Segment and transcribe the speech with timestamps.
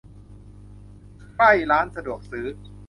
[1.35, 2.45] ใกล้ร้านสะดวกซื้อ